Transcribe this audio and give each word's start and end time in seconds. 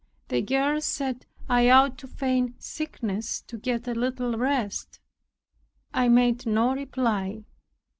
The 0.29 0.41
girls 0.41 0.85
said, 0.85 1.27
"I 1.47 1.69
ought 1.69 1.99
to 1.99 2.07
feign 2.07 2.55
sickness, 2.57 3.39
to 3.43 3.55
get 3.55 3.87
a 3.87 3.93
little 3.93 4.35
rest." 4.35 4.99
I 5.93 6.09
made 6.09 6.47
no 6.47 6.73
reply. 6.73 7.43